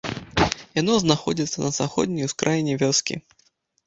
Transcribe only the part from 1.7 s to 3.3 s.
заходняй ускраіне вёскі.